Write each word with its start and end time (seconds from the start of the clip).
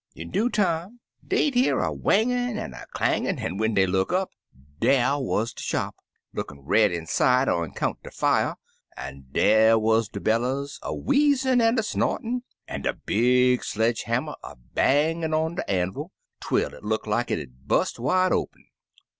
In 0.15 0.31
de 0.31 0.33
due 0.33 0.49
time, 0.49 0.99
dey'd 1.23 1.53
hear 1.53 1.77
a 1.77 1.93
whangin' 1.93 2.57
an' 2.57 2.73
a 2.73 2.87
clangin', 2.91 3.37
an' 3.37 3.57
when 3.59 3.75
dey'd 3.75 3.89
look 3.91 4.11
up, 4.11 4.31
dar 4.79 5.21
wuz 5.21 5.53
de 5.55 5.61
shop, 5.61 5.95
lookin' 6.33 6.61
red 6.61 6.91
inside 6.91 7.47
on 7.47 7.69
'count 7.71 8.01
de 8.01 8.09
fier, 8.09 8.55
an' 8.97 9.27
dar 9.31 9.77
wiiz 9.79 10.09
de 10.11 10.19
bellus 10.19 10.79
a 10.81 10.91
wheezin' 10.91 11.61
an' 11.61 11.77
a 11.77 11.83
snortin', 11.83 12.41
an' 12.67 12.81
de 12.81 12.93
big 12.93 13.63
sledge 13.63 14.01
hammer 14.07 14.33
a 14.43 14.55
bang 14.73 15.21
in' 15.21 15.35
on 15.35 15.53
de 15.53 15.69
anvil, 15.71 16.11
twel 16.39 16.73
it 16.73 16.83
look 16.83 17.05
like 17.05 17.29
it'd 17.29 17.67
bust 17.67 17.99
it 17.99 18.01
wide 18.01 18.31
open. 18.31 18.63